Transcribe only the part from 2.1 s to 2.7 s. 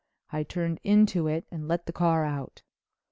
out.